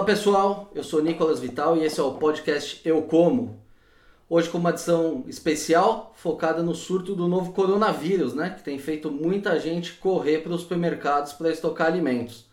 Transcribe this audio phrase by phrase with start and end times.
[0.00, 3.60] Olá pessoal, eu sou Nicolas Vital e esse é o podcast Eu Como.
[4.30, 9.10] Hoje com uma edição especial focada no surto do novo coronavírus, né, que tem feito
[9.10, 12.46] muita gente correr para os supermercados para estocar alimentos.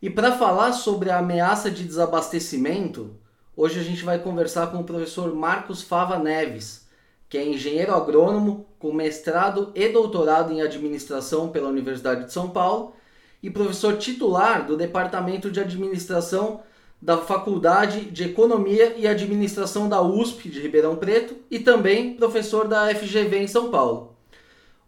[0.00, 3.10] E para falar sobre a ameaça de desabastecimento,
[3.54, 6.88] hoje a gente vai conversar com o professor Marcos Fava Neves,
[7.28, 12.94] que é engenheiro agrônomo com mestrado e doutorado em administração pela Universidade de São Paulo
[13.42, 16.62] e professor titular do Departamento de Administração
[17.00, 22.94] da Faculdade de Economia e Administração da USP de Ribeirão Preto e também professor da
[22.94, 24.16] FGV em São Paulo.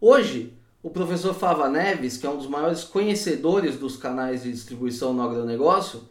[0.00, 0.52] Hoje,
[0.82, 5.22] o professor Fava Neves, que é um dos maiores conhecedores dos canais de distribuição no
[5.22, 6.02] agronegócio,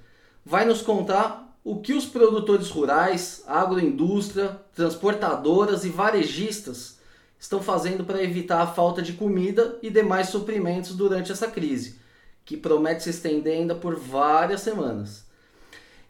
[0.46, 7.00] vai nos contar o que os produtores rurais, agroindústria, transportadoras e varejistas
[7.40, 12.00] estão fazendo para evitar a falta de comida e demais suprimentos durante essa crise
[12.44, 15.26] que promete se estender ainda por várias semanas.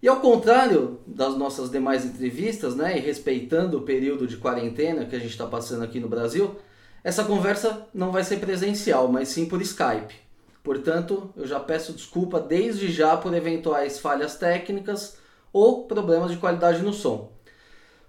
[0.02, 5.16] E ao contrário das nossas demais entrevistas, né, e respeitando o período de quarentena que
[5.16, 6.56] a gente está passando aqui no Brasil,
[7.04, 10.16] essa conversa não vai ser presencial, mas sim por Skype.
[10.64, 15.18] Portanto, eu já peço desculpa desde já por eventuais falhas técnicas
[15.54, 17.32] ou problemas de qualidade no som.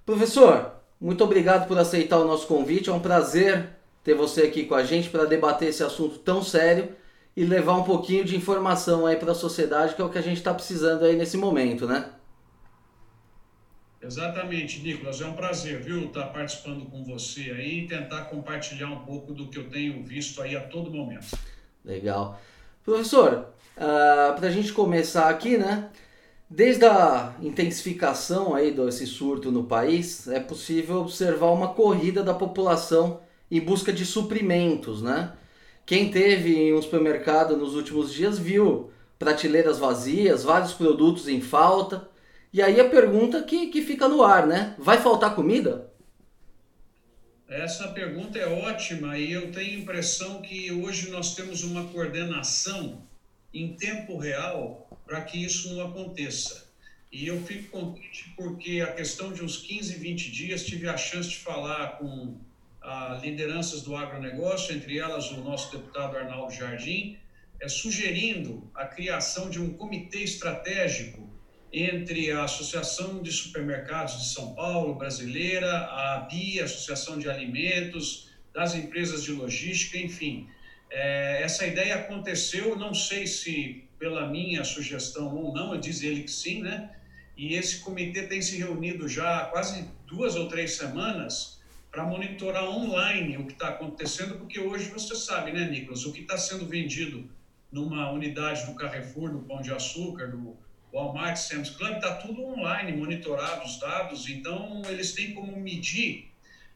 [0.05, 2.91] Professor, muito obrigado por aceitar o nosso convite.
[2.91, 3.71] É um prazer
[4.05, 6.95] ter você aqui com a gente para debater esse assunto tão sério
[7.37, 10.23] e levar um pouquinho de informação aí para a sociedade, que é o que a
[10.23, 12.11] gente está precisando aí nesse momento, né?
[14.03, 15.21] Exatamente, Nicolas.
[15.21, 19.33] É um prazer, viu, estar tá participando com você aí e tentar compartilhar um pouco
[19.33, 21.39] do que eu tenho visto aí a todo momento.
[21.85, 22.41] Legal.
[22.85, 23.33] Professor,
[23.77, 25.89] uh, ah, para a gente começar aqui, né?
[26.51, 33.21] Desde a intensificação aí desse surto no país, é possível observar uma corrida da população
[33.51, 35.33] em busca de suprimentos, né?
[35.85, 42.09] Quem teve em um supermercado nos últimos dias viu prateleiras vazias, vários produtos em falta.
[42.53, 44.75] E aí a pergunta que, que fica no ar, né?
[44.79, 45.91] Vai faltar comida?
[47.49, 53.03] Essa pergunta é ótima e eu tenho a impressão que hoje nós temos uma coordenação
[53.53, 56.71] em tempo real para que isso não aconteça.
[57.13, 61.29] E eu fico contente porque a questão de uns 15, 20 dias tive a chance
[61.29, 62.39] de falar com
[62.83, 67.19] a lideranças do agronegócio, entre elas o nosso deputado Arnaldo Jardim,
[67.61, 71.31] é, sugerindo a criação de um comitê estratégico
[71.73, 78.75] entre a Associação de Supermercados de São Paulo brasileira, a BIA, Associação de Alimentos, das
[78.75, 80.49] empresas de logística, enfim.
[80.91, 86.31] É, essa ideia aconteceu, não sei se pela minha sugestão ou não, diz ele que
[86.31, 86.91] sim, né?
[87.37, 91.62] E esse comitê tem se reunido já há quase duas ou três semanas
[91.93, 96.23] para monitorar online o que está acontecendo, porque hoje você sabe, né, Nicolas, o que
[96.23, 97.31] está sendo vendido
[97.71, 100.57] numa unidade do Carrefour, no Pão de Açúcar, no
[100.91, 106.31] Walmart, Sam's Club, está tudo online, monitorado os dados, então eles têm como medir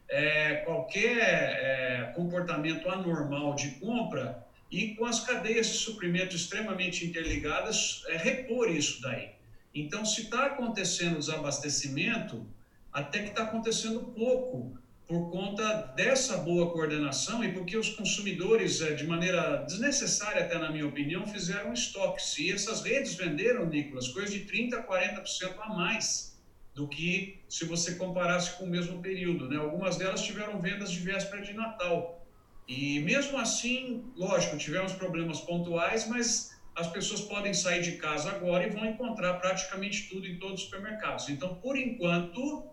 [0.07, 8.03] é, qualquer é, comportamento anormal de compra e com as cadeias de suprimento extremamente interligadas,
[8.07, 9.31] é, repor isso daí.
[9.73, 12.45] Então, se está acontecendo desabastecimento,
[12.93, 14.77] até que está acontecendo pouco
[15.07, 20.69] por conta dessa boa coordenação e porque os consumidores, eh, de maneira desnecessária, até na
[20.69, 22.21] minha opinião, fizeram estoque.
[22.21, 26.37] Se essas redes venderam, Nicolas, coisa de 30% a 40% a mais
[26.75, 29.47] do que se você comparasse com o mesmo período.
[29.47, 29.55] Né?
[29.55, 32.27] Algumas delas tiveram vendas de véspera de Natal.
[32.67, 38.67] E mesmo assim, lógico, tivemos problemas pontuais, mas as pessoas podem sair de casa agora
[38.67, 41.29] e vão encontrar praticamente tudo em todos os supermercados.
[41.29, 42.69] Então, por enquanto,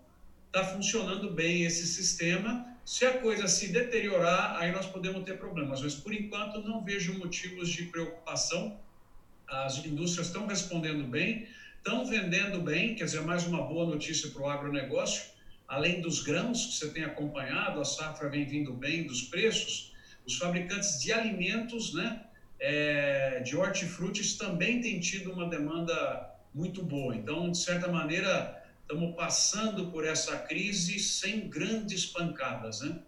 [0.54, 2.64] está funcionando bem esse sistema.
[2.84, 5.82] Se a coisa se deteriorar, aí nós podemos ter problemas.
[5.82, 8.78] Mas, por enquanto, não vejo motivos de preocupação.
[9.48, 11.48] As indústrias estão respondendo bem,
[11.78, 15.24] estão vendendo bem, quer dizer, mais uma boa notícia para o agronegócio.
[15.66, 19.92] Além dos grãos que você tem acompanhado, a safra vem vindo bem dos preços.
[20.24, 22.20] Os fabricantes de alimentos, né,
[22.60, 27.16] é, de hortifrutis, também têm tido uma demanda muito boa.
[27.16, 32.98] Então, de certa maneira, estamos passando por essa crise sem grandes pancadas, né?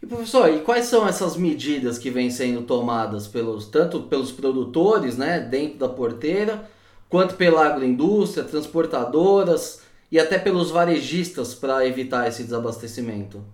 [0.00, 5.16] E professor, e quais são essas medidas que vêm sendo tomadas pelos tanto pelos produtores,
[5.16, 6.70] né, dentro da porteira,
[7.08, 9.82] quanto pela agroindústria, transportadoras
[10.12, 13.44] e até pelos varejistas para evitar esse desabastecimento?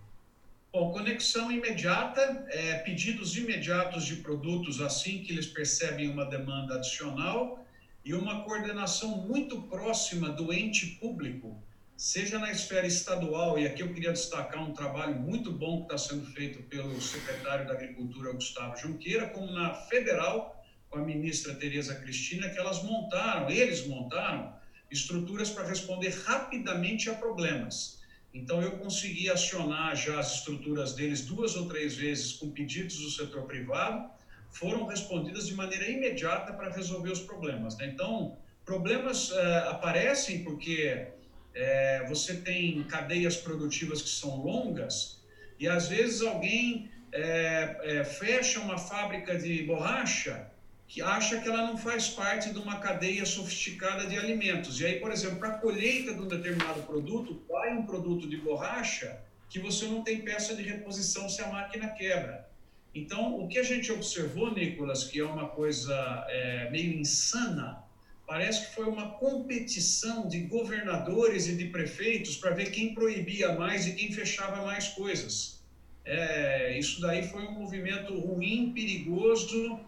[0.71, 7.64] Bom, conexão imediata, é, pedidos imediatos de produtos assim que eles percebem uma demanda adicional
[8.05, 11.57] e uma coordenação muito próxima do ente público,
[11.97, 15.97] seja na esfera estadual, e aqui eu queria destacar um trabalho muito bom que está
[15.97, 21.95] sendo feito pelo secretário da Agricultura, Gustavo Junqueira, como na federal, com a ministra Tereza
[21.95, 24.55] Cristina, que elas montaram, eles montaram
[24.91, 28.03] estruturas para responder rapidamente a problemas.
[28.35, 33.11] Então, eu consegui acionar já as estruturas deles duas ou três vezes com pedidos do
[33.11, 34.11] setor privado,
[34.55, 37.77] foram respondidas de maneira imediata para resolver os problemas.
[37.77, 37.87] Né?
[37.87, 41.09] Então, problemas é, aparecem porque
[41.55, 45.23] é, você tem cadeias produtivas que são longas
[45.59, 50.51] e às vezes alguém é, fecha uma fábrica de borracha
[50.87, 54.81] que acha que ela não faz parte de uma cadeia sofisticada de alimentos.
[54.81, 58.37] E aí, por exemplo, para a colheita de um determinado produto, vai um produto de
[58.37, 62.49] borracha que você não tem peça de reposição se a máquina quebra.
[62.95, 65.93] Então, o que a gente observou, Nicolas, que é uma coisa
[66.29, 67.83] é, meio insana,
[68.25, 73.87] parece que foi uma competição de governadores e de prefeitos para ver quem proibia mais
[73.87, 75.61] e quem fechava mais coisas.
[76.05, 79.81] É, isso daí foi um movimento ruim, perigoso,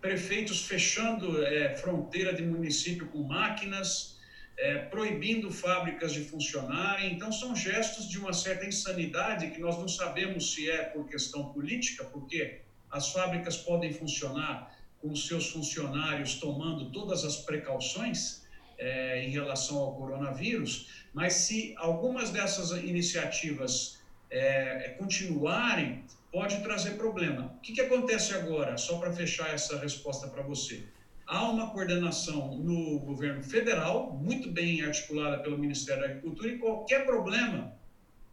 [0.00, 4.20] prefeitos fechando é, fronteira de município com máquinas,
[4.62, 7.12] é, proibindo fábricas de funcionarem.
[7.12, 11.46] Então, são gestos de uma certa insanidade que nós não sabemos se é por questão
[11.46, 18.40] política, porque as fábricas podem funcionar com seus funcionários tomando todas as precauções
[18.78, 23.98] é, em relação ao coronavírus, mas se algumas dessas iniciativas
[24.30, 27.52] é, continuarem, pode trazer problema.
[27.58, 30.84] O que, que acontece agora, só para fechar essa resposta para você?
[31.26, 37.06] Há uma coordenação no governo federal, muito bem articulada pelo Ministério da Agricultura, e qualquer
[37.06, 37.74] problema,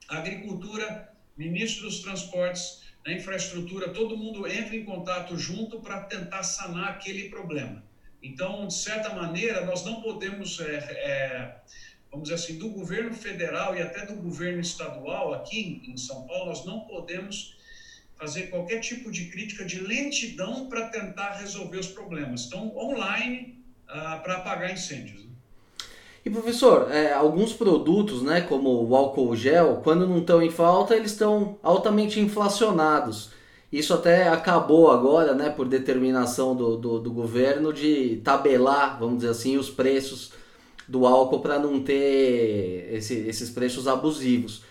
[0.07, 6.89] agricultura, ministro dos transportes, a infraestrutura, todo mundo entra em contato junto para tentar sanar
[6.89, 7.83] aquele problema.
[8.21, 11.55] Então, de certa maneira, nós não podemos, é, é,
[12.11, 16.47] vamos dizer assim, do governo federal e até do governo estadual aqui em São Paulo,
[16.47, 17.55] nós não podemos
[18.19, 22.45] fazer qualquer tipo de crítica de lentidão para tentar resolver os problemas.
[22.45, 25.23] Então, online ah, para apagar incêndios.
[25.23, 25.31] Né?
[26.25, 30.95] E professor, é, alguns produtos, né, como o álcool gel, quando não estão em falta,
[30.95, 33.31] eles estão altamente inflacionados.
[33.71, 39.29] Isso até acabou agora, né, por determinação do, do, do governo, de tabelar, vamos dizer
[39.29, 40.33] assim, os preços
[40.87, 44.63] do álcool para não ter esse, esses preços abusivos.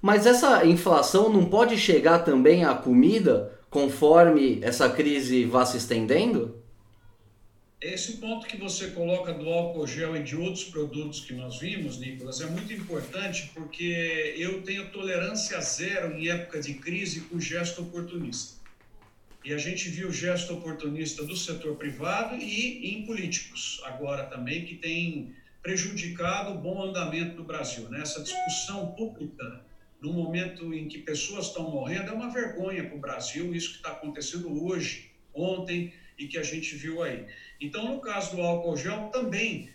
[0.00, 6.62] Mas essa inflação não pode chegar também à comida conforme essa crise vá se estendendo?
[7.80, 11.98] Esse ponto que você coloca do álcool gel e de outros produtos que nós vimos,
[11.98, 17.82] Nicolas, é muito importante porque eu tenho tolerância zero em época de crise com gesto
[17.82, 18.58] oportunista.
[19.44, 24.74] E a gente viu gesto oportunista do setor privado e em políticos agora também, que
[24.74, 27.88] tem prejudicado o bom andamento do Brasil.
[27.88, 28.00] Né?
[28.00, 29.67] Essa discussão pública
[30.00, 33.76] no momento em que pessoas estão morrendo, é uma vergonha para o Brasil, isso que
[33.78, 37.24] está acontecendo hoje, ontem e que a gente viu aí.
[37.60, 39.68] Então, no caso do álcool gel, também,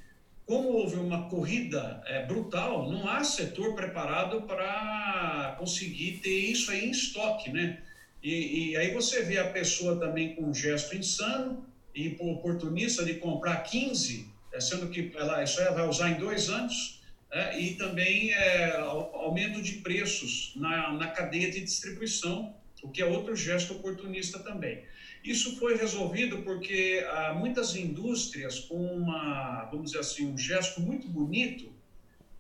[0.46, 6.86] como houve uma corrida é, brutal, não há setor preparado para conseguir ter isso aí
[6.86, 7.78] em estoque, né?
[8.22, 11.62] E, e, aí você vê a pessoa também com um gesto insano
[11.94, 16.98] e oportunista de comprar 15, é, sendo que ela isso vai usar em dois anos,
[17.34, 23.06] é, e também é, aumento de preços na, na cadeia de distribuição, o que é
[23.06, 24.84] outro gesto oportunista também.
[25.24, 31.08] Isso foi resolvido porque há muitas indústrias com uma, vamos dizer assim, um gesto muito
[31.08, 31.74] bonito,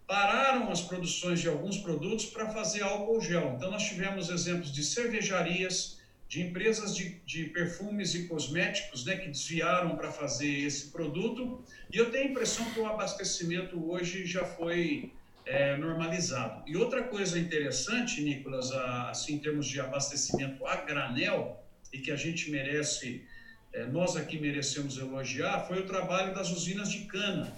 [0.05, 3.53] pararam as produções de alguns produtos para fazer álcool gel.
[3.55, 5.97] Então nós tivemos exemplos de cervejarias,
[6.33, 11.63] de empresas de, de perfumes e cosméticos né, que desviaram para fazer esse produto.
[11.91, 15.11] E eu tenho a impressão que o abastecimento hoje já foi
[15.45, 16.63] é, normalizado.
[16.65, 21.63] E outra coisa interessante, Nicolas, assim, em termos de abastecimento a granel,
[21.93, 23.23] e que a gente merece,
[23.71, 27.55] é, nós aqui merecemos elogiar, foi o trabalho das usinas de cana,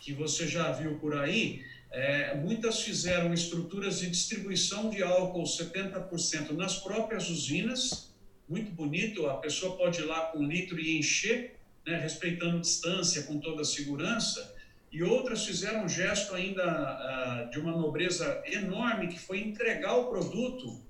[0.00, 1.62] que você já viu por aí.
[1.90, 8.13] É, muitas fizeram estruturas de distribuição de álcool 70% nas próprias usinas
[8.48, 13.22] muito bonito, a pessoa pode ir lá com um litro e encher, né, respeitando distância,
[13.22, 14.54] com toda a segurança,
[14.92, 20.08] e outras fizeram um gesto ainda uh, de uma nobreza enorme, que foi entregar o
[20.08, 20.80] produto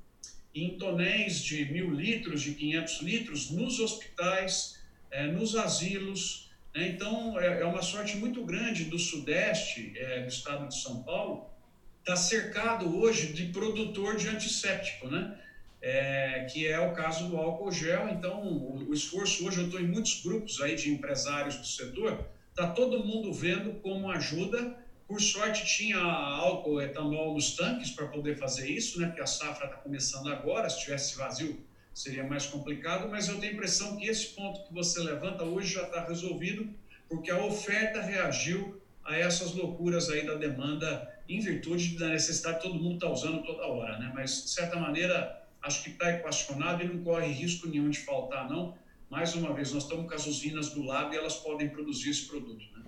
[0.55, 4.79] em tonéis de mil litros, de 500 litros, nos hospitais,
[5.11, 6.51] eh, nos asilos.
[6.73, 6.89] Né?
[6.89, 11.51] Então, é, é, uma sorte muito grande do Sudeste, é, do estado de São Paulo,
[11.99, 15.41] está cercado hoje de produtor de antisséptico, né?
[15.87, 18.09] É, que é o caso do álcool gel.
[18.09, 22.25] Então, o, o esforço hoje, eu estou em muitos grupos aí de empresários do setor,
[22.49, 24.83] está todo mundo vendo como ajuda.
[25.07, 29.09] Por sorte, tinha álcool etanol nos tanques para poder fazer isso, né?
[29.09, 31.63] porque a safra está começando agora, se tivesse vazio
[31.93, 35.75] seria mais complicado, mas eu tenho a impressão que esse ponto que você levanta hoje
[35.75, 36.69] já está resolvido,
[37.09, 42.75] porque a oferta reagiu a essas loucuras aí da demanda em virtude da necessidade todo
[42.75, 44.11] mundo está usando toda hora, né?
[44.13, 48.49] Mas, de certa maneira, acho que está equacionado e não corre risco nenhum de faltar,
[48.49, 48.75] não.
[49.11, 52.27] Mais uma vez, nós estamos com as usinas do lado e elas podem produzir esse
[52.27, 52.83] produto, né?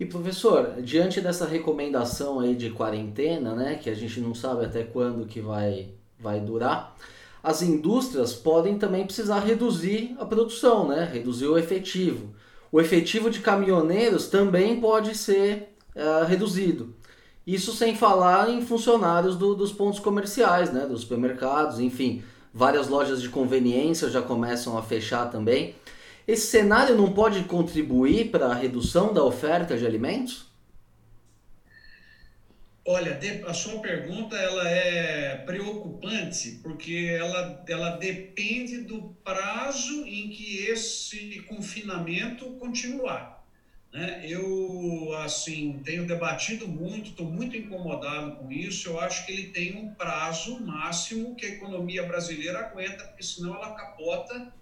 [0.00, 4.84] E professor, diante dessa recomendação aí de quarentena, né, que a gente não sabe até
[4.84, 5.88] quando que vai,
[6.18, 6.96] vai durar,
[7.42, 12.32] as indústrias podem também precisar reduzir a produção, né, reduzir o efetivo.
[12.70, 16.94] O efetivo de caminhoneiros também pode ser uh, reduzido.
[17.48, 23.22] Isso sem falar em funcionários do, dos pontos comerciais, né, dos supermercados, enfim, várias lojas
[23.22, 25.74] de conveniência já começam a fechar também.
[26.26, 30.46] Esse cenário não pode contribuir para a redução da oferta de alimentos?
[32.86, 40.66] Olha, a sua pergunta ela é preocupante porque ela, ela depende do prazo em que
[40.66, 43.37] esse confinamento continuar.
[43.92, 44.26] Né?
[44.26, 48.88] Eu assim tenho debatido muito, estou muito incomodado com isso.
[48.88, 53.54] Eu acho que ele tem um prazo máximo que a economia brasileira aguenta, porque senão
[53.54, 54.52] ela capota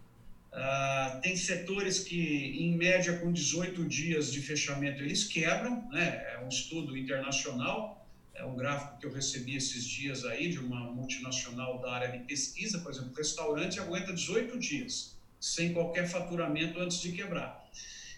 [0.56, 6.32] Uh, tem setores que, em média, com 18 dias de fechamento, eles quebram, né?
[6.32, 8.02] É um estudo internacional,
[8.34, 12.20] é um gráfico que eu recebi esses dias aí de uma multinacional da área de
[12.20, 17.65] pesquisa, por exemplo, restaurante aguenta 18 dias, sem qualquer faturamento antes de quebrar.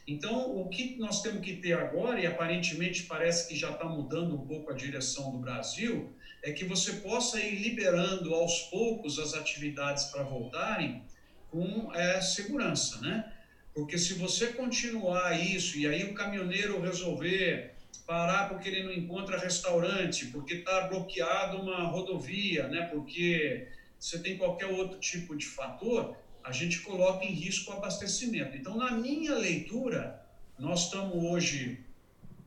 [0.08, 4.34] Então, o que nós temos que ter agora, e aparentemente parece que já está mudando
[4.34, 6.10] um pouco a direção do Brasil,
[6.42, 11.02] é que você possa ir liberando aos poucos as atividades para voltarem,
[11.50, 13.30] com é, segurança, né?
[13.74, 17.74] Porque se você continuar isso e aí o caminhoneiro resolver
[18.06, 22.88] parar porque ele não encontra restaurante, porque está bloqueado uma rodovia, né?
[22.90, 28.56] Porque você tem qualquer outro tipo de fator, a gente coloca em risco o abastecimento.
[28.56, 30.24] Então, na minha leitura,
[30.58, 31.84] nós estamos hoje,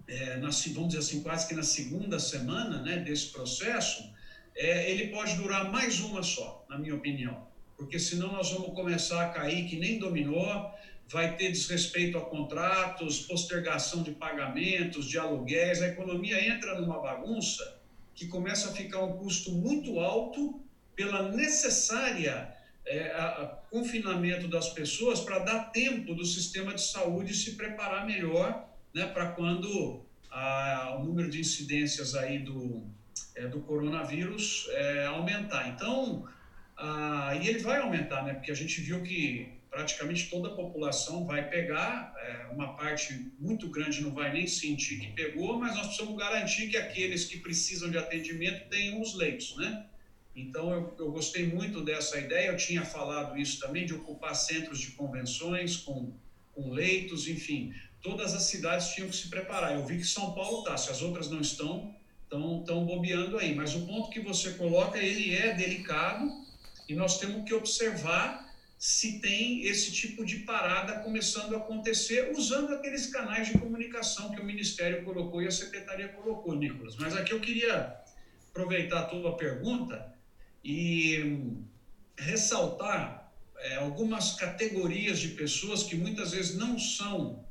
[0.07, 4.11] é, na, vamos dizer assim, quase que na segunda semana né, desse processo,
[4.55, 9.25] é, ele pode durar mais uma só, na minha opinião porque senão nós vamos começar
[9.25, 10.71] a cair que nem dominou,
[11.09, 17.81] vai ter desrespeito a contratos, postergação de pagamentos, de aluguéis, a economia entra numa bagunça
[18.13, 20.61] que começa a ficar um custo muito alto
[20.95, 27.33] pela necessária é, a, a confinamento das pessoas para dar tempo do sistema de saúde
[27.33, 32.83] se preparar melhor né, para quando a, o número de incidências aí do,
[33.35, 35.69] é, do coronavírus é, aumentar.
[35.69, 36.27] Então,
[36.77, 38.33] ah, e ele vai aumentar, né?
[38.33, 43.69] Porque a gente viu que praticamente toda a população vai pegar, é, uma parte muito
[43.69, 47.89] grande não vai nem sentir que pegou, mas nós precisamos garantir que aqueles que precisam
[47.89, 49.85] de atendimento tenham os leitos, né?
[50.35, 54.79] Então eu, eu gostei muito dessa ideia, eu tinha falado isso também, de ocupar centros
[54.79, 56.13] de convenções com,
[56.53, 59.75] com leitos, enfim, todas as cidades tinham que se preparar.
[59.75, 63.53] Eu vi que São Paulo está, se as outras não estão, estão bobeando aí.
[63.53, 66.29] Mas o ponto que você coloca, ele é delicado,
[66.87, 72.73] e nós temos que observar se tem esse tipo de parada começando a acontecer usando
[72.73, 76.95] aqueles canais de comunicação que o Ministério colocou e a Secretaria colocou, Nicolas.
[76.95, 77.95] Mas aqui eu queria
[78.49, 80.11] aproveitar a tua pergunta
[80.63, 81.55] e
[82.17, 87.45] ressaltar é, algumas categorias de pessoas que muitas vezes não são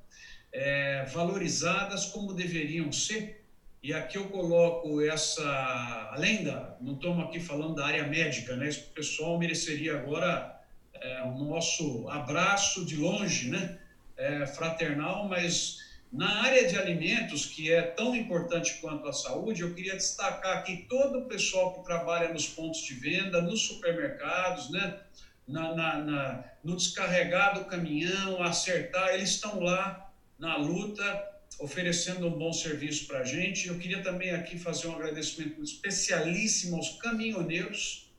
[0.53, 3.41] é, valorizadas como deveriam ser
[3.83, 8.69] e aqui eu coloco essa, além da, não estamos aqui falando da área médica, né?
[8.69, 10.61] Esse pessoal mereceria agora
[11.01, 13.79] é, o nosso abraço de longe, né?
[14.19, 15.79] É, fraternal, mas
[16.13, 20.87] na área de alimentos, que é tão importante quanto a saúde, eu queria destacar aqui
[20.89, 25.01] todo o pessoal que trabalha nos pontos de venda, nos supermercados, né?
[25.47, 32.39] Na, na, na no descarregar do caminhão, acertar, eles estão lá na luta oferecendo um
[32.39, 33.69] bom serviço para a gente.
[33.69, 38.11] Eu queria também aqui fazer um agradecimento especialíssimo aos caminhoneiros,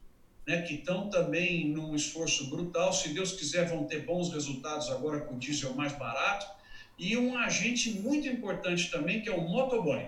[0.46, 2.94] né, que estão também num esforço brutal.
[2.94, 6.61] Se Deus quiser, vão ter bons resultados agora com o diesel mais barato.
[7.02, 10.06] E um agente muito importante também, que é o motoboy.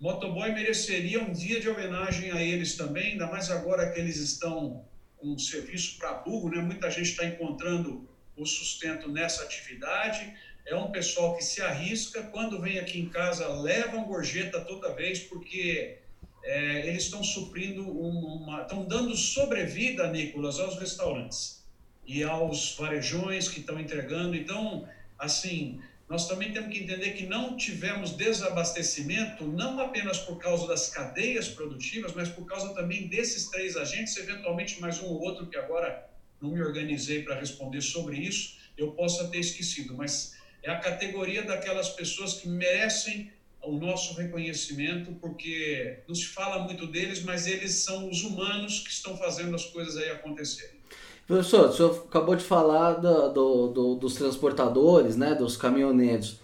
[0.00, 4.82] Motoboy mereceria um dia de homenagem a eles também, ainda mais agora que eles estão
[5.18, 6.62] com um serviço para burro, né?
[6.62, 10.34] Muita gente está encontrando o sustento nessa atividade
[10.64, 15.18] é um pessoal que se arrisca, quando vem aqui em casa, levam gorjeta toda vez,
[15.18, 15.98] porque
[16.44, 18.62] é, eles estão suprindo uma.
[18.62, 21.62] estão dando sobrevida, Nicolas, aos restaurantes
[22.06, 24.36] e aos varejões que estão entregando.
[24.36, 25.80] Então, assim,
[26.12, 31.48] nós também temos que entender que não tivemos desabastecimento, não apenas por causa das cadeias
[31.48, 36.06] produtivas, mas por causa também desses três agentes, eventualmente mais um ou outro que agora
[36.38, 41.44] não me organizei para responder sobre isso, eu possa ter esquecido, mas é a categoria
[41.44, 47.84] daquelas pessoas que merecem o nosso reconhecimento, porque não se fala muito deles, mas eles
[47.84, 50.81] são os humanos que estão fazendo as coisas aí acontecerem.
[51.26, 56.40] Professor, o senhor acabou de falar do, do, do, dos transportadores, né, dos caminhoneiros.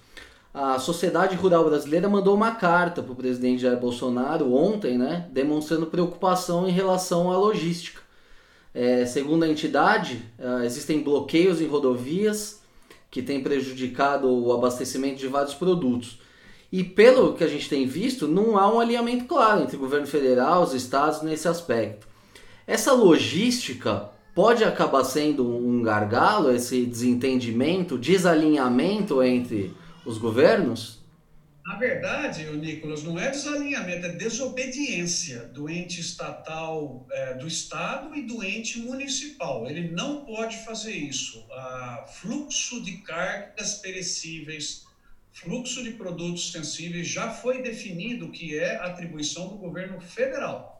[0.55, 5.87] A Sociedade Rural Brasileira mandou uma carta para o presidente Jair Bolsonaro ontem, né, demonstrando
[5.87, 8.01] preocupação em relação à logística.
[8.75, 12.61] É, segundo a entidade, é, existem bloqueios em rodovias
[13.11, 16.21] que têm prejudicado o abastecimento de vários produtos.
[16.71, 20.07] E pelo que a gente tem visto, não há um alinhamento claro entre o governo
[20.07, 22.07] federal e os estados nesse aspecto.
[22.67, 29.75] Essa logística pode acabar sendo um gargalo, esse desentendimento, desalinhamento entre
[30.07, 31.01] os governos?
[31.67, 38.23] Na verdade, Nicolas, não é desalinhamento, é desobediência do ente estatal, é, do Estado e
[38.23, 39.69] do ente municipal.
[39.69, 41.45] Ele não pode fazer isso.
[41.51, 44.87] Ah, fluxo de cargas perecíveis
[45.33, 50.78] fluxo de produtos sensíveis já foi definido que é atribuição do governo federal.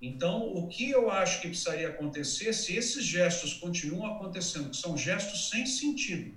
[0.00, 4.96] Então, o que eu acho que precisaria acontecer, se esses gestos continuam acontecendo, que são
[4.96, 6.34] gestos sem sentido,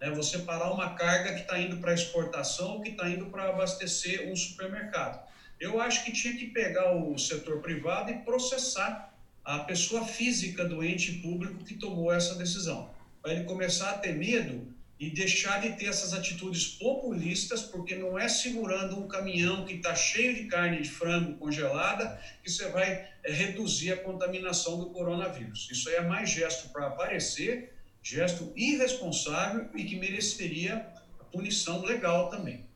[0.00, 0.10] né?
[0.10, 4.30] você parar uma carga que está indo para exportação ou que está indo para abastecer
[4.30, 5.28] um supermercado.
[5.58, 9.12] Eu acho que tinha que pegar o setor privado e processar
[9.44, 12.90] a pessoa física do ente público que tomou essa decisão,
[13.20, 18.18] para ele começar a ter medo e deixar de ter essas atitudes populistas, porque não
[18.18, 23.08] é segurando um caminhão que está cheio de carne de frango congelada que você vai
[23.24, 25.68] eh, reduzir a contaminação do coronavírus.
[25.72, 30.86] Isso aí é mais gesto para aparecer, gesto irresponsável e que mereceria
[31.32, 32.68] punição legal também.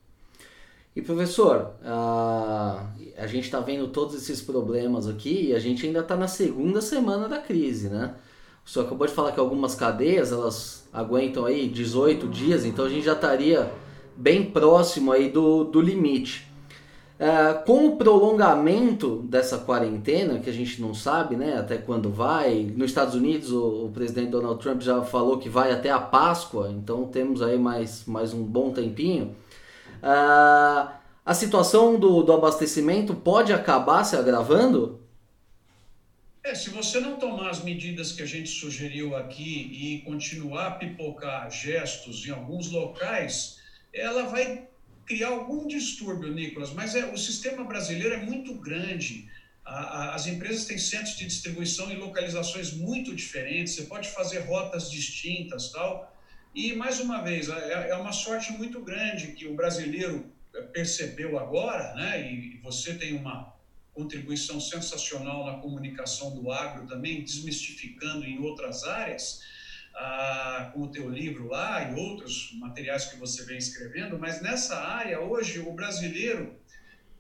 [0.97, 6.01] E professor, a, a gente está vendo todos esses problemas aqui e a gente ainda
[6.01, 8.15] está na segunda semana da crise, né?
[8.65, 12.89] O senhor acabou de falar que algumas cadeias elas aguentam aí 18 dias, então a
[12.89, 13.71] gente já estaria
[14.17, 16.49] bem próximo aí do, do limite.
[17.17, 22.73] É, com o prolongamento dessa quarentena, que a gente não sabe né, até quando vai,
[22.77, 26.69] nos Estados Unidos o, o, presidente Donald Trump já falou que vai até a Páscoa,
[26.71, 29.35] então temos aí mais, mais um bom tempinho.
[30.03, 30.87] É,
[31.25, 34.99] a situação do, do abastecimento pode acabar se agravando?
[36.45, 40.71] É, se você não tomar as medidas que a gente sugeriu aqui e continuar a
[40.73, 43.59] pipocar gestos em alguns locais,
[43.95, 44.69] ela vai
[45.07, 46.75] criar algum distúrbio, Nicolas.
[46.75, 49.27] Mas é, o sistema brasileiro é muito grande.
[49.65, 53.75] A, a, as empresas têm centros de distribuição em localizações muito diferentes.
[53.75, 56.15] Você pode fazer rotas distintas, tal.
[56.55, 60.31] E mais uma vez, é, é uma sorte muito grande que o brasileiro
[60.75, 62.31] percebeu agora, né?
[62.31, 63.54] E você tem uma
[63.95, 69.41] contribuição sensacional na comunicação do agro também, desmistificando em outras áreas,
[69.95, 74.77] ah, com o teu livro lá e outros materiais que você vem escrevendo, mas nessa
[74.77, 76.59] área hoje o brasileiro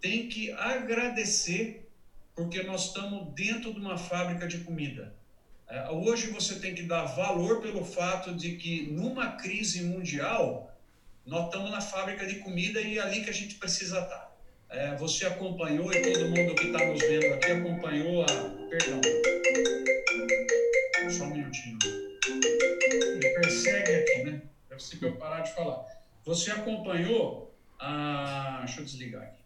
[0.00, 1.88] tem que agradecer
[2.34, 5.14] porque nós estamos dentro de uma fábrica de comida.
[5.68, 10.76] É, hoje você tem que dar valor pelo fato de que numa crise mundial
[11.24, 14.33] nós estamos na fábrica de comida e é ali que a gente precisa estar.
[14.74, 18.26] É, você acompanhou e todo mundo que está nos vendo aqui acompanhou a.
[18.68, 19.00] Perdão.
[21.08, 21.78] Só um minutinho.
[23.14, 24.42] Me persegue aqui, né?
[24.68, 25.86] Deve ser que eu parar de falar.
[26.24, 28.62] Você acompanhou a.
[28.64, 29.44] Deixa eu desligar aqui.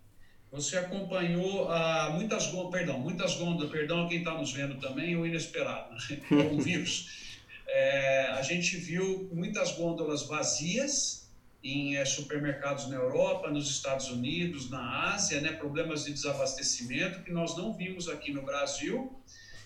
[0.51, 5.27] Você acompanhou a muitas gôndolas, perdão, muitas gôndolas, perdão quem está nos vendo também, o
[5.27, 6.49] inesperado, né?
[6.51, 7.37] o vírus.
[7.67, 11.28] É, a gente viu muitas gôndolas vazias,
[11.63, 17.33] em é, supermercados na Europa, nos Estados Unidos, na Ásia, né, problemas de desabastecimento que
[17.33, 19.13] nós não vimos aqui no Brasil.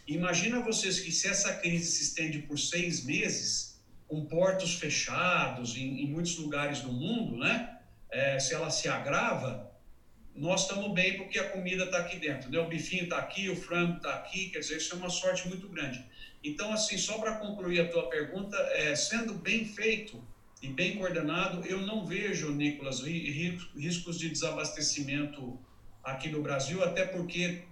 [0.07, 6.03] Imagina vocês que se essa crise se estende por seis meses, com portos fechados em,
[6.03, 7.79] em muitos lugares do mundo, né,
[8.11, 9.71] é, se ela se agrava,
[10.35, 12.59] nós estamos bem porque a comida está aqui dentro, né?
[12.59, 15.69] o bifinho está aqui, o frango está aqui, quer dizer, isso é uma sorte muito
[15.69, 16.05] grande.
[16.43, 20.23] Então, assim, só para concluir a tua pergunta, é, sendo bem feito,
[20.63, 25.59] e bem coordenado, eu não vejo, Nicolas, riscos de desabastecimento
[26.05, 27.65] aqui no Brasil, até porque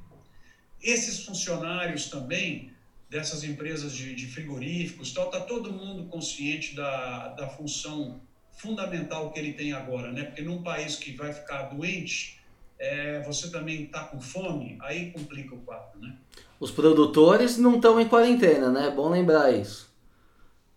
[0.83, 2.72] esses funcionários também
[3.09, 8.20] dessas empresas de, de frigoríficos, tal, tá todo mundo consciente da, da função
[8.53, 10.24] fundamental que ele tem agora, né?
[10.24, 12.40] Porque num país que vai ficar doente,
[12.79, 16.16] é, você também está com fome, aí complica o quadro, né?
[16.59, 18.88] Os produtores não estão em quarentena, né?
[18.88, 19.89] É bom lembrar isso.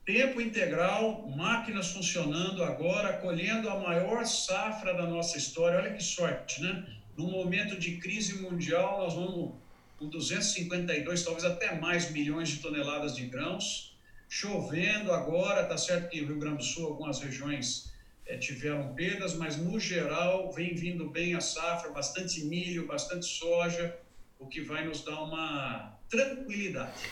[0.06, 5.80] Tempo integral, máquinas funcionando agora, colhendo a maior safra da nossa história.
[5.80, 6.86] Olha que sorte, né?
[7.16, 9.54] Num momento de crise mundial, nós vamos
[9.98, 13.96] com 252, talvez até mais milhões de toneladas de grãos.
[14.28, 17.94] Chovendo agora, tá certo que Rio Grande do Sul, algumas regiões
[18.26, 23.98] é, tiveram perdas, mas no geral vem vindo bem a safra, bastante milho, bastante soja,
[24.38, 27.04] o que vai nos dar uma tranquilidade.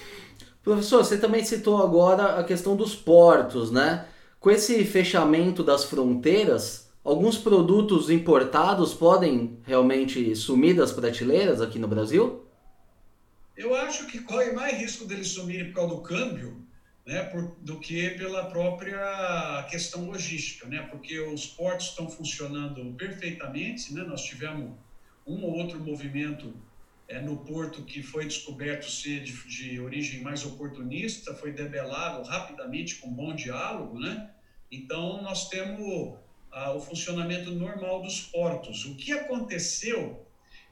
[0.63, 4.07] Professor, você também citou agora a questão dos portos, né?
[4.39, 11.87] Com esse fechamento das fronteiras, alguns produtos importados podem realmente sumir das prateleiras aqui no
[11.87, 12.45] Brasil?
[13.57, 16.61] Eu acho que corre mais risco deles sumirem por causa do câmbio
[17.05, 20.87] né, por, do que pela própria questão logística, né?
[20.89, 24.03] Porque os portos estão funcionando perfeitamente, né?
[24.03, 24.71] Nós tivemos
[25.25, 26.53] um ou outro movimento
[27.11, 32.95] é, no porto que foi descoberto ser de, de, origem mais oportunista, foi debelado rapidamente
[32.95, 34.29] com bom diálogo, né?
[34.71, 36.15] Então, nós temos
[36.49, 38.85] ah, o funcionamento normal dos portos.
[38.85, 40.25] O que aconteceu,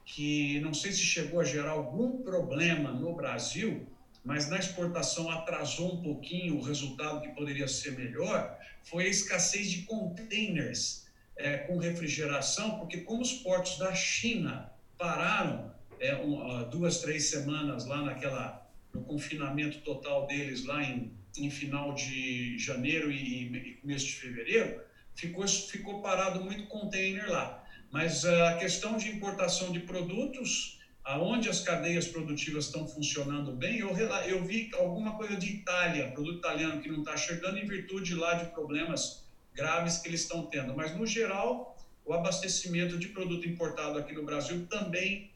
[0.05, 3.85] que não sei se chegou a gerar algum problema no Brasil,
[4.23, 9.69] mas na exportação atrasou um pouquinho o resultado que poderia ser melhor, foi a escassez
[9.69, 17.01] de containers é, com refrigeração, porque como os portos da China pararam é, um, duas,
[17.01, 23.45] três semanas lá naquela no confinamento total deles lá em, em final de janeiro e,
[23.45, 24.81] e começo de fevereiro,
[25.15, 27.63] ficou, ficou parado muito container lá.
[27.91, 33.95] Mas a questão de importação de produtos, aonde as cadeias produtivas estão funcionando bem, eu,
[33.97, 38.35] eu vi alguma coisa de Itália, produto italiano que não está chegando em virtude lá
[38.35, 40.75] de problemas graves que eles estão tendo.
[40.75, 45.31] Mas, no geral, o abastecimento de produto importado aqui no Brasil também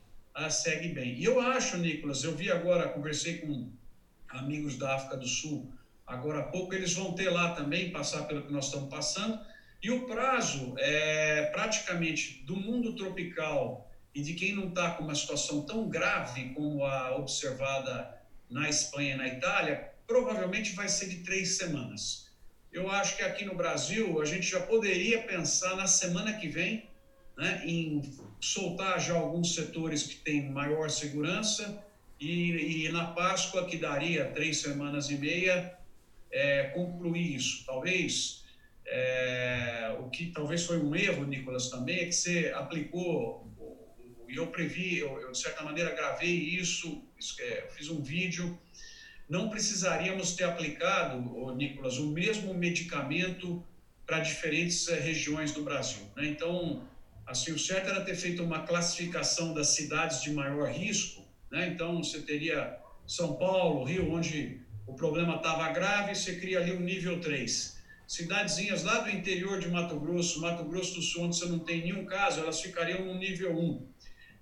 [0.49, 1.15] segue bem.
[1.15, 3.71] E eu acho, Nicolas, eu vi agora, conversei com
[4.29, 5.71] amigos da África do Sul
[6.05, 9.39] agora há pouco, eles vão ter lá também, passar pelo que nós estamos passando,
[9.81, 15.15] e o prazo é praticamente do mundo tropical e de quem não está com uma
[15.15, 21.17] situação tão grave como a observada na Espanha e na Itália, provavelmente vai ser de
[21.17, 22.31] três semanas.
[22.71, 26.87] Eu acho que aqui no Brasil a gente já poderia pensar na semana que vem
[27.37, 28.01] né, em
[28.39, 31.83] soltar já alguns setores que têm maior segurança
[32.19, 35.77] e, e na Páscoa, que daria três semanas e meia,
[36.31, 37.65] é, concluir isso.
[37.65, 38.43] Talvez,
[38.85, 43.47] é, o que talvez foi um erro, Nicolas, também, é que você aplicou,
[44.29, 47.03] e eu previ, eu, eu, de certa maneira gravei isso,
[47.39, 48.57] é, fiz um vídeo,
[49.27, 53.63] não precisaríamos ter aplicado, Nicolas, o mesmo medicamento
[54.05, 56.03] para diferentes é, regiões do Brasil.
[56.15, 56.27] Né?
[56.27, 56.83] Então,
[57.33, 61.65] Assim, o certo era ter feito uma classificação das cidades de maior risco, né?
[61.65, 66.81] Então, você teria São Paulo, Rio, onde o problema estava grave, você cria ali um
[66.81, 67.75] nível 3.
[68.07, 71.81] Cidadezinhas lá do interior de Mato Grosso, Mato Grosso do Sul, onde você não tem
[71.81, 73.83] nenhum caso, elas ficariam no nível 1.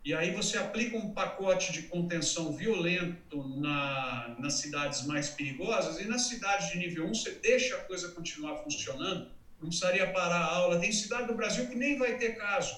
[0.04, 6.06] E aí você aplica um pacote de contenção violento na, nas cidades mais perigosas e
[6.10, 9.30] nas cidades de nível 1 você deixa a coisa continuar funcionando
[9.62, 10.80] não precisaria parar a aula.
[10.80, 12.76] Tem cidade do Brasil que nem vai ter caso.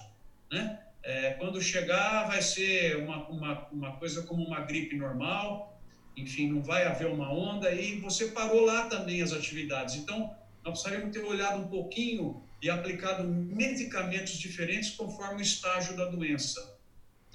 [0.52, 0.80] Né?
[1.02, 5.82] É, quando chegar, vai ser uma, uma, uma coisa como uma gripe normal,
[6.15, 9.96] enfim, não vai haver uma onda, e você parou lá também as atividades.
[9.96, 16.06] Então, nós precisaríamos ter olhado um pouquinho e aplicado medicamentos diferentes conforme o estágio da
[16.06, 16.78] doença.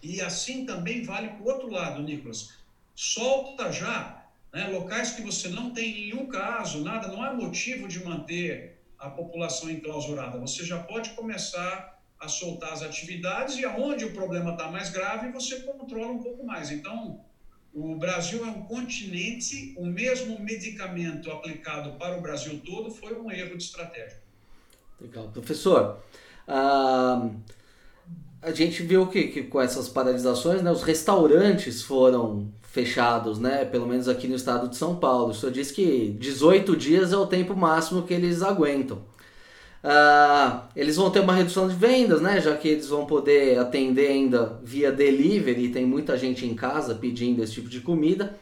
[0.02, 2.56] E assim também vale para o outro lado, Nicolas.
[2.94, 8.02] Solta já né, locais que você não tem nenhum caso, nada, não há motivo de
[8.02, 10.38] manter a população enclausurada.
[10.38, 15.30] Você já pode começar a soltar as atividades e aonde o problema está mais grave,
[15.30, 16.70] você controla um pouco mais.
[16.70, 17.24] Então,
[17.72, 23.30] o Brasil é um continente, o mesmo medicamento aplicado para o Brasil todo foi um
[23.30, 24.20] erro de estratégia.
[25.00, 25.28] Legal.
[25.28, 26.02] Professor,
[26.48, 27.40] uh,
[28.40, 33.64] a gente viu que, que com essas paralisações, né, os restaurantes foram fechados, né?
[33.64, 35.34] Pelo menos aqui no estado de São Paulo.
[35.34, 38.98] Senhor disse que 18 dias é o tempo máximo que eles aguentam.
[39.82, 42.40] Uh, eles vão ter uma redução de vendas, né?
[42.40, 47.42] Já que eles vão poder atender ainda via delivery, tem muita gente em casa pedindo
[47.42, 48.38] esse tipo de comida,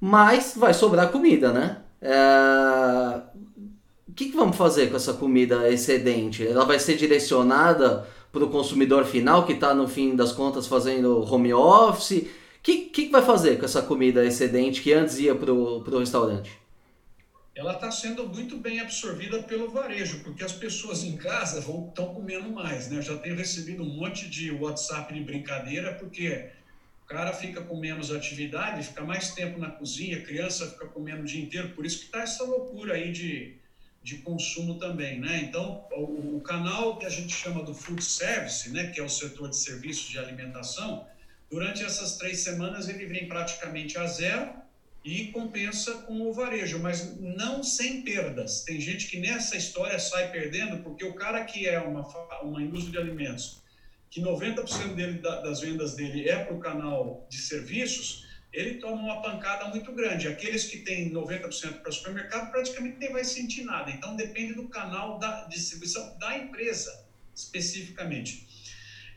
[0.00, 1.78] mas vai sobrar comida, né?
[2.02, 3.22] Uh,
[4.08, 6.46] o que, que vamos fazer com essa comida excedente?
[6.46, 11.24] Ela vai ser direcionada para o consumidor final que está no fim das contas fazendo
[11.32, 12.28] home office?
[12.64, 16.50] que, que vai fazer com essa comida excedente que antes ia para o restaurante?
[17.54, 22.50] Ela está sendo muito bem absorvida pelo varejo, porque as pessoas em casa estão comendo
[22.50, 22.90] mais.
[22.90, 22.96] Né?
[22.96, 26.48] Eu já tenho recebido um monte de WhatsApp de brincadeira, porque
[27.04, 31.20] o cara fica com menos atividade, fica mais tempo na cozinha, a criança fica comendo
[31.20, 33.56] o dia inteiro, por isso que está essa loucura aí de,
[34.04, 35.40] de consumo também, né?
[35.42, 39.08] Então, o, o, canal que a gente chama do food service, né, que é o
[39.08, 41.06] setor de serviços de alimentação,
[41.54, 44.52] Durante essas três semanas, ele vem praticamente a zero,
[45.04, 48.64] e compensa com o varejo, mas não sem perdas.
[48.64, 52.02] Tem gente que nessa história sai perdendo porque o cara que é uma,
[52.42, 53.62] uma indústria de alimentos,
[54.10, 58.23] que 90% dele, das vendas dele é para o canal de serviços,
[58.54, 60.28] ele toma uma pancada muito grande.
[60.28, 63.90] Aqueles que têm 90% para supermercado praticamente nem vai sentir nada.
[63.90, 68.46] Então depende do canal da distribuição da empresa, especificamente.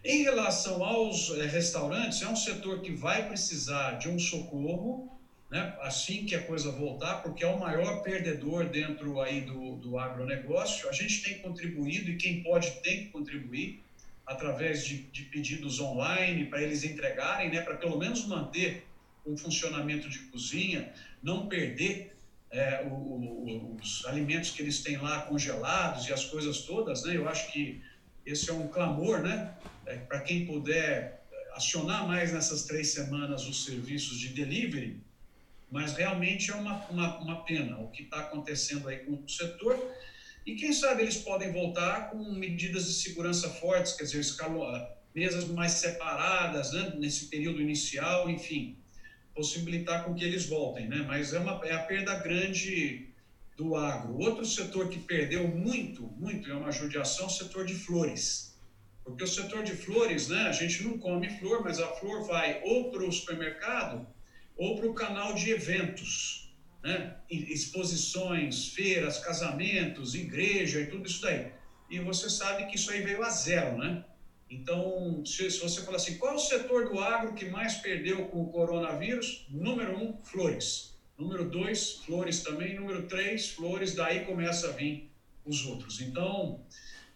[0.03, 5.07] Em relação aos é, restaurantes, é um setor que vai precisar de um socorro,
[5.51, 9.97] né, assim que a coisa voltar, porque é o maior perdedor dentro aí do, do
[9.97, 10.89] agronegócio.
[10.89, 13.79] A gente tem contribuído e quem pode tem que contribuir
[14.25, 18.86] através de, de pedidos online para eles entregarem, né, para pelo menos manter
[19.27, 22.15] um funcionamento de cozinha, não perder
[22.49, 27.17] é, o, o, os alimentos que eles têm lá congelados e as coisas todas, né?
[27.17, 27.81] Eu acho que
[28.25, 29.53] esse é um clamor, né?
[29.85, 35.01] É, Para quem puder acionar mais nessas três semanas os serviços de delivery,
[35.69, 39.77] mas realmente é uma, uma, uma pena o que está acontecendo aí com o setor.
[40.45, 44.21] E quem sabe eles podem voltar com medidas de segurança fortes, quer dizer,
[45.13, 48.77] mesas mais separadas né, nesse período inicial, enfim
[49.37, 51.05] possibilitar com que eles voltem, né?
[51.07, 53.07] Mas é, uma, é a perda grande
[53.55, 54.17] do agro.
[54.17, 58.57] Outro setor que perdeu muito, muito, é uma judiação, é o setor de flores.
[59.03, 62.59] Porque o setor de flores, né, a gente não come flor, mas a flor vai
[62.63, 64.07] ou para o supermercado
[64.57, 67.15] ou para o canal de eventos, né?
[67.29, 71.51] exposições, feiras, casamentos, igreja e tudo isso daí.
[71.91, 74.03] E você sabe que isso aí veio a zero, né?
[74.49, 78.43] Então, se, se, você falar assim, qual o setor do agro que mais perdeu com
[78.43, 79.45] o coronavírus?
[79.49, 80.95] Número um, flores.
[81.17, 82.75] Número dois, flores também.
[82.75, 83.93] Número três, flores.
[83.93, 85.09] Daí começa a vir
[85.45, 85.99] os outros.
[85.99, 86.63] Então,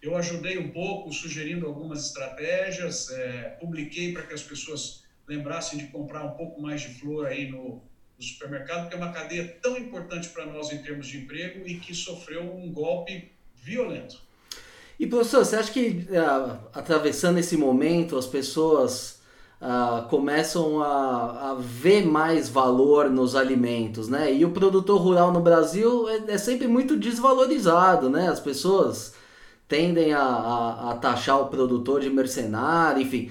[0.02, 5.86] eu ajudei um pouco, sugerindo algumas estratégias, é, publiquei para que as pessoas lembrassem de
[5.86, 7.80] comprar um pouco mais de flor aí no,
[8.16, 11.78] no supermercado, porque é uma cadeia tão importante para nós em termos de emprego e
[11.78, 14.20] que sofreu um golpe violento.
[14.98, 19.20] E professor, você acha que uh, atravessando esse momento as pessoas
[19.60, 24.32] uh, começam a, a, ver mais valor nos alimentos, né?
[24.32, 28.28] E o produtor rural no Brasil é, é sempre muito desvalorizado, né?
[28.28, 29.14] As pessoas
[29.68, 33.30] tendem a, a, a, taxar o produtor de mercenário, enfim.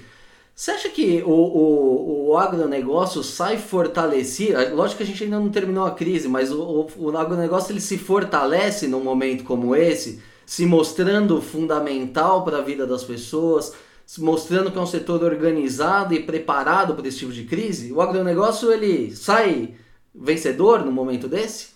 [0.54, 4.74] Você acha que o, o, o agronegócio sai fortalecido?
[4.74, 7.80] Lógico que a gente ainda não terminou a crise, mas o, o, o agronegócio ele
[7.80, 13.74] se fortalece num momento como esse se mostrando fundamental para a vida das pessoas,
[14.18, 17.92] mostrando que é um setor organizado e preparado para esse tipo de crise?
[17.92, 19.74] O agronegócio ele sai
[20.14, 21.72] vencedor no momento desse?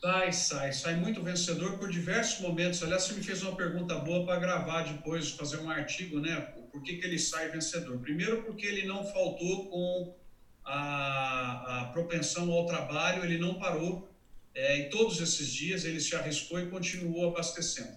[0.00, 2.82] Sai, sai, sai muito vencedor por diversos momentos.
[2.82, 6.36] Aliás, você me fez uma pergunta boa para gravar depois, fazer um artigo, né?
[6.70, 7.98] Por que, que ele sai vencedor?
[7.98, 10.14] Primeiro, porque ele não faltou com
[10.64, 14.06] a, a propensão ao trabalho, ele não parou
[14.56, 17.94] é, em todos esses dias ele se arriscou e continuou abastecendo.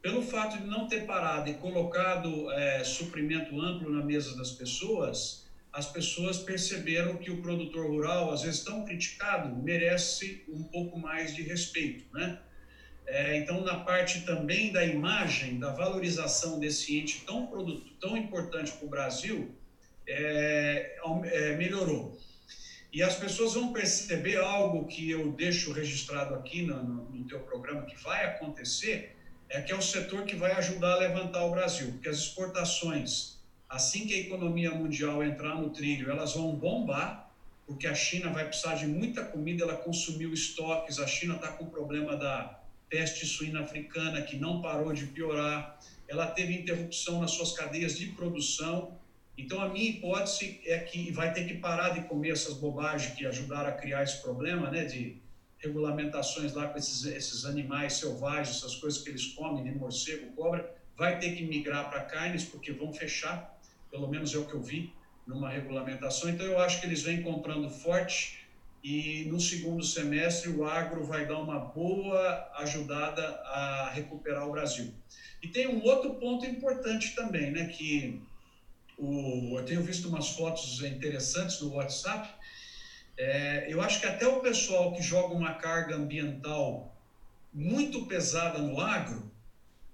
[0.00, 5.44] Pelo fato de não ter parado e colocado é, suprimento amplo na mesa das pessoas,
[5.72, 11.34] as pessoas perceberam que o produtor rural, às vezes tão criticado, merece um pouco mais
[11.34, 12.38] de respeito, né?
[13.04, 18.72] É, então, na parte também da imagem, da valorização desse ente tão, produto, tão importante
[18.72, 19.54] para o Brasil,
[20.08, 22.16] é, é, melhorou.
[22.96, 27.40] E as pessoas vão perceber algo que eu deixo registrado aqui no, no, no teu
[27.40, 29.14] programa, que vai acontecer,
[29.50, 33.38] é que é o setor que vai ajudar a levantar o Brasil, porque as exportações,
[33.68, 37.30] assim que a economia mundial entrar no trilho, elas vão bombar,
[37.66, 41.64] porque a China vai precisar de muita comida, ela consumiu estoques, a China está com
[41.64, 45.78] o problema da peste suína africana, que não parou de piorar,
[46.08, 48.96] ela teve interrupção nas suas cadeias de produção,
[49.38, 53.26] então, a minha hipótese é que vai ter que parar de comer essas bobagens que
[53.26, 55.20] ajudaram a criar esse problema, né, de
[55.58, 60.74] regulamentações lá com esses, esses animais selvagens, essas coisas que eles comem, né, morcego, cobra,
[60.96, 63.58] vai ter que migrar para carnes, porque vão fechar,
[63.90, 64.92] pelo menos é o que eu vi
[65.26, 66.30] numa regulamentação.
[66.30, 68.46] Então, eu acho que eles vêm comprando forte
[68.82, 74.94] e no segundo semestre o agro vai dar uma boa ajudada a recuperar o Brasil.
[75.42, 78.22] E tem um outro ponto importante também, né, que
[78.96, 82.28] o, eu tenho visto umas fotos interessantes no WhatsApp.
[83.18, 86.94] É, eu acho que até o pessoal que joga uma carga ambiental
[87.52, 89.30] muito pesada no agro,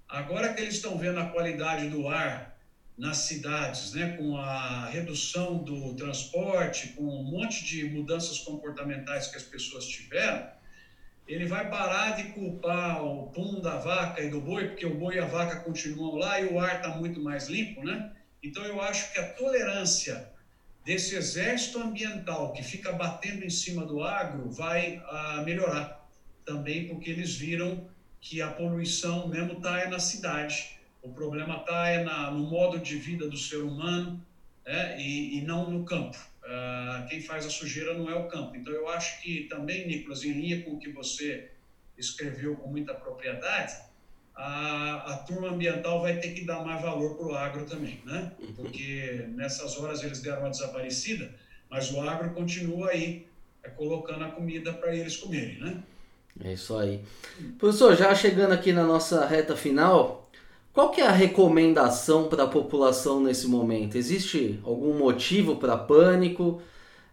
[0.08, 2.52] agora que eles estão vendo a qualidade do ar
[2.96, 9.36] nas cidades, né, com a redução do transporte, com um monte de mudanças comportamentais que
[9.36, 10.46] as pessoas tiveram,
[11.26, 15.16] ele vai parar de culpar o pum da vaca e do boi, porque o boi
[15.16, 18.10] e a vaca continuam lá e o ar está muito mais limpo, né?
[18.42, 20.28] Então, eu acho que a tolerância
[20.84, 26.08] desse exército ambiental que fica batendo em cima do agro vai uh, melhorar
[26.44, 27.88] também, porque eles viram
[28.20, 30.76] que a poluição mesmo está é na cidade.
[31.02, 34.24] O problema está é no modo de vida do ser humano
[34.66, 35.00] né?
[35.00, 36.18] e, e não no campo.
[36.42, 38.56] Uh, quem faz a sujeira não é o campo.
[38.56, 41.50] Então, eu acho que também, Nicolas, em linha com o que você
[41.96, 43.74] escreveu com muita propriedade,
[44.34, 48.32] a, a turma ambiental vai ter que dar mais valor para o agro também, né?
[48.56, 51.34] Porque nessas horas eles deram uma desaparecida,
[51.70, 53.26] mas o agro continua aí
[53.62, 55.82] é, colocando a comida para eles comerem, né?
[56.42, 57.00] É isso aí.
[57.58, 60.30] Professor, já chegando aqui na nossa reta final,
[60.72, 63.96] qual que é a recomendação para a população nesse momento?
[63.96, 66.62] Existe algum motivo para pânico?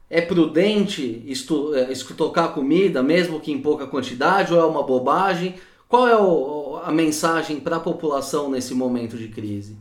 [0.09, 5.55] É prudente estu, é, estocar comida, mesmo que em pouca quantidade, ou é uma bobagem?
[5.89, 9.75] Qual é o, a mensagem para a população nesse momento de crise?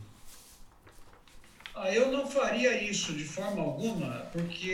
[1.75, 4.71] Ah, eu não faria isso de forma alguma, porque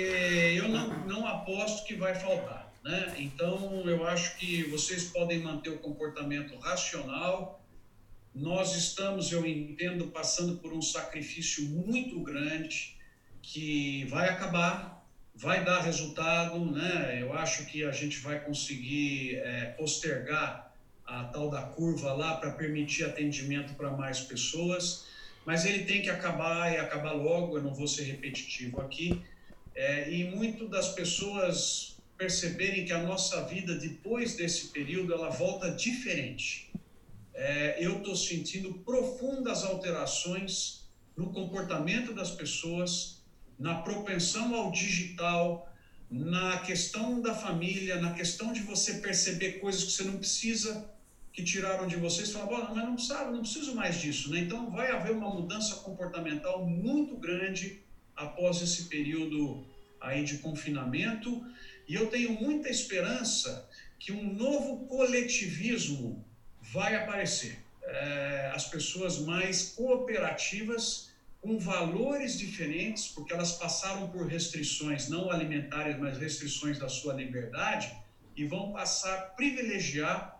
[0.57, 2.73] eu não, não aposto que vai faltar.
[2.81, 3.15] Né?
[3.17, 7.61] Então, eu acho que vocês podem manter o comportamento racional.
[8.33, 12.95] Nós estamos, eu entendo, passando por um sacrifício muito grande
[13.41, 16.63] que vai acabar, vai dar resultado.
[16.71, 17.19] Né?
[17.21, 20.64] Eu acho que a gente vai conseguir é, postergar
[21.05, 25.05] a tal da curva lá para permitir atendimento para mais pessoas,
[25.45, 29.21] mas ele tem que acabar e acabar logo, eu não vou ser repetitivo aqui,
[29.75, 35.69] é, e muito das pessoas perceberem que a nossa vida depois desse período ela volta
[35.71, 36.71] diferente.
[37.33, 43.21] É, eu estou sentindo profundas alterações no comportamento das pessoas,
[43.59, 45.69] na propensão ao digital,
[46.09, 50.89] na questão da família, na questão de você perceber coisas que você não precisa
[51.35, 54.39] que tiraram de vocês, falaram, mas não sabe, não preciso mais disso, né?
[54.39, 57.81] Então vai haver uma mudança comportamental muito grande
[58.15, 59.61] após esse período
[59.99, 61.45] aí de confinamento,
[61.85, 63.67] e eu tenho muita esperança
[63.99, 66.23] que um novo coletivismo
[66.61, 67.59] vai aparecer.
[67.83, 75.99] É, as pessoas mais cooperativas, com valores diferentes, porque elas passaram por restrições não alimentares,
[75.99, 77.93] mas restrições da sua liberdade,
[78.37, 80.34] e vão passar a privilegiar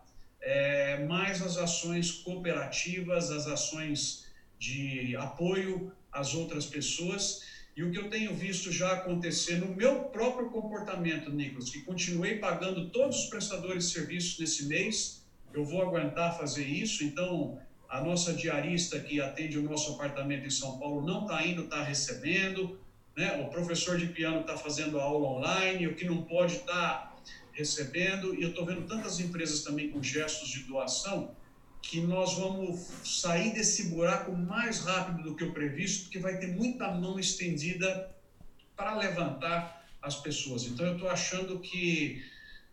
[0.45, 4.27] é, mais as ações cooperativas, as ações
[4.59, 7.43] de apoio às outras pessoas.
[7.75, 12.37] E o que eu tenho visto já acontecer no meu próprio comportamento, Nicolas, que continuei
[12.37, 17.03] pagando todos os prestadores de serviços nesse mês, eu vou aguentar fazer isso.
[17.03, 21.63] Então, a nossa diarista que atende o nosso apartamento em São Paulo não está indo,
[21.63, 22.79] está recebendo.
[23.17, 23.41] Né?
[23.41, 27.14] O professor de piano está fazendo aula online, o que não pode estar tá
[27.55, 31.33] recebendo, e eu estou vendo tantas empresas também com gestos de doação,
[31.81, 36.47] que nós vamos sair desse buraco mais rápido do que o previsto, porque vai ter
[36.47, 38.13] muita mão estendida
[38.75, 40.65] para levantar as pessoas.
[40.65, 42.23] Então, eu estou achando que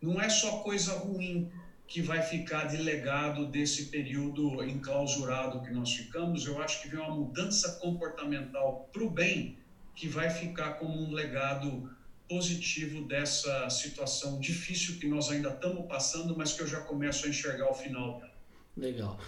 [0.01, 1.51] não é só coisa ruim
[1.87, 6.99] que vai ficar de legado desse período enclausurado que nós ficamos, eu acho que vem
[6.99, 9.59] uma mudança comportamental para o bem
[9.95, 11.95] que vai ficar como um legado
[12.33, 17.29] positivo dessa situação difícil que nós ainda estamos passando, mas que eu já começo a
[17.29, 18.33] enxergar o final dela.
[18.75, 19.19] Legal.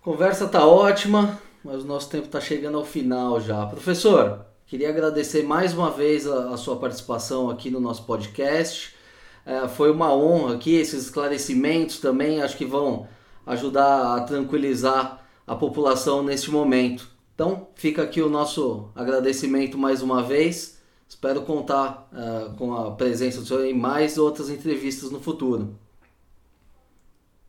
[0.00, 3.66] Conversa tá ótima, mas o nosso tempo está chegando ao final já.
[3.66, 8.96] Professor, queria agradecer mais uma vez a, a sua participação aqui no nosso podcast.
[9.44, 13.06] É, foi uma honra aqui, esses esclarecimentos também acho que vão
[13.44, 17.06] ajudar a tranquilizar a população neste momento.
[17.34, 20.79] Então, fica aqui o nosso agradecimento mais uma vez
[21.10, 25.76] Espero contar uh, com a presença do senhor em mais outras entrevistas no futuro.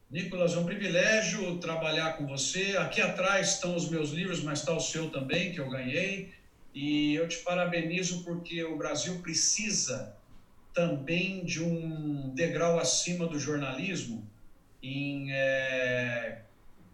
[0.09, 2.75] Nicolas, é um privilégio trabalhar com você.
[2.77, 6.33] Aqui atrás estão os meus livros, mas está o seu também, que eu ganhei.
[6.73, 10.15] E eu te parabenizo porque o Brasil precisa
[10.73, 14.27] também de um degrau acima do jornalismo
[14.81, 16.41] em é,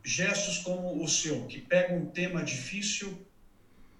[0.03, 3.25] gestos como o seu, que pega um tema difícil,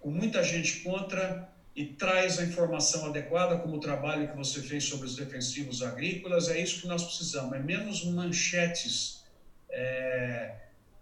[0.01, 4.86] com muita gente contra, e traz a informação adequada, como o trabalho que você fez
[4.86, 6.49] sobre os defensivos agrícolas.
[6.49, 9.24] É isso que nós precisamos, é menos manchetes
[9.70, 10.56] é,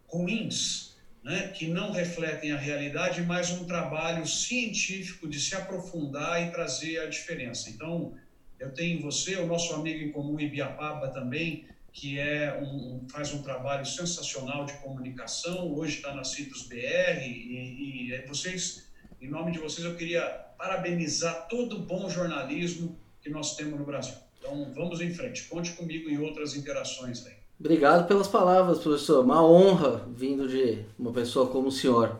[0.06, 6.52] ruins, né, que não refletem a realidade, mas um trabalho científico de se aprofundar e
[6.52, 7.70] trazer a diferença.
[7.70, 8.14] Então,
[8.60, 13.42] eu tenho você, o nosso amigo em comum Ibiapaba também, que é um, faz um
[13.42, 18.92] trabalho sensacional de comunicação, hoje está na Citos BR, e, e vocês,
[19.22, 23.86] em nome de vocês, eu queria parabenizar todo o bom jornalismo que nós temos no
[23.86, 24.16] Brasil.
[24.40, 25.44] Então, vamos em frente.
[25.44, 27.34] Conte comigo em outras interações aí.
[27.60, 29.24] Obrigado pelas palavras, professor.
[29.24, 32.18] Uma honra vindo de uma pessoa como o senhor.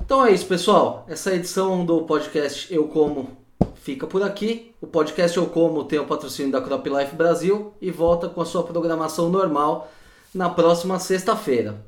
[0.00, 1.06] Então é isso, pessoal.
[1.08, 3.36] Essa edição do podcast Eu Como
[3.76, 4.74] fica por aqui.
[4.80, 8.44] O podcast Eu Como tem o patrocínio da Crop Life Brasil e volta com a
[8.44, 9.90] sua programação normal
[10.34, 11.84] na próxima sexta-feira.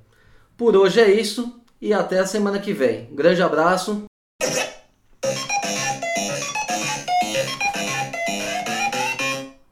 [0.56, 3.08] Por hoje é isso e até a semana que vem.
[3.12, 4.04] Grande abraço